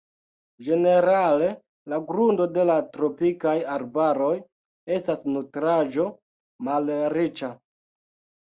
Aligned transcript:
Ĝenerale 0.67 1.49
la 1.93 1.99
grundo 2.07 2.47
de 2.55 2.65
la 2.69 2.77
tropikaj 2.97 3.55
arbaroj 3.75 4.33
estas 4.97 5.23
nutraĵo-malriĉa. 5.37 7.53